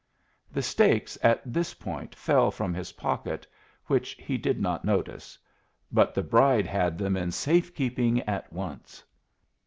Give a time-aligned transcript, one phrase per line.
[0.51, 3.45] The stakes at this point fell from his pocket
[3.85, 5.37] which he did not notice.
[5.91, 9.03] But the bride had them in safe keeping at once.